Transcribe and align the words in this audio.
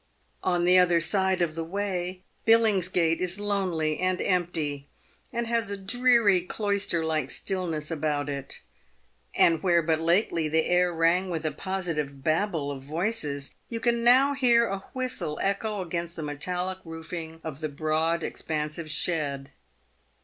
On 0.41 0.65
the 0.65 0.79
other 0.79 0.99
side 0.99 1.43
of 1.43 1.53
the 1.53 1.63
way, 1.63 2.23
Billingsgate 2.47 3.19
is 3.21 3.39
lonely 3.39 3.99
and 3.99 4.19
empty, 4.19 4.87
and 5.31 5.45
has 5.45 5.69
a 5.69 5.77
dreary, 5.77 6.41
cloister 6.41 7.05
like 7.05 7.29
stillness 7.29 7.91
about 7.91 8.27
it; 8.27 8.61
and 9.35 9.61
where 9.61 9.83
but 9.83 10.01
lately 10.01 10.47
the 10.47 10.65
air 10.65 10.91
rang 10.91 11.29
with 11.29 11.45
a 11.45 11.51
positive 11.51 12.23
Babel 12.23 12.71
of 12.71 12.81
voices, 12.81 13.53
you 13.69 13.79
can 13.79 14.03
now 14.03 14.33
hear 14.33 14.65
a 14.65 14.79
whistle 14.93 15.37
echo 15.39 15.81
against 15.81 16.15
the 16.15 16.23
metallic 16.23 16.79
roofing 16.83 17.39
of 17.43 17.59
the 17.59 17.69
broad, 17.69 18.23
expansive 18.23 18.89
shed. 18.89 19.51